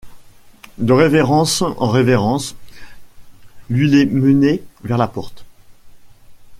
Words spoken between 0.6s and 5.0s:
De révérence en révérence, lui les menait vers